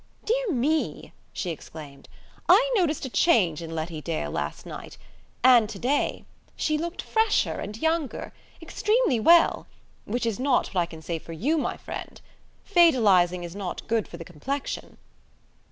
[0.25, 2.09] "Dear me!" she exclaimed.
[2.49, 4.97] "I noticed a change in Letty Dale last night;
[5.43, 6.25] and to day.
[6.55, 8.33] She looked fresher and younger;
[8.63, 9.67] extremely well:
[10.05, 12.19] which is not what I can say for you, my friend.
[12.63, 14.97] Fatalizing is not good for the complexion."